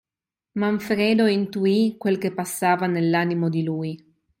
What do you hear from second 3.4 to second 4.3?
di lui.